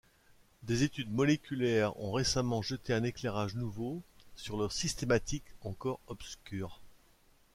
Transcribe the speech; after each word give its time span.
Des 0.63 0.81
études 0.81 1.13
moléculaires 1.13 1.95
ont 2.01 2.11
récemment 2.11 2.63
jeté 2.63 2.91
un 2.91 3.03
éclairage 3.03 3.53
nouveau 3.53 4.01
sur 4.35 4.57
leur 4.57 4.71
systématique 4.71 5.45
encore 5.63 5.99
obscure. 6.07 6.81